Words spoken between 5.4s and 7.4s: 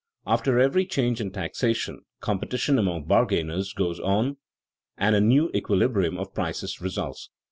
equilibrium of prices results.